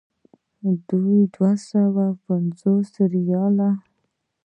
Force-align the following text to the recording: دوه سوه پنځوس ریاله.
دوه 1.35 1.51
سوه 1.69 2.05
پنځوس 2.23 2.89
ریاله. 3.13 3.69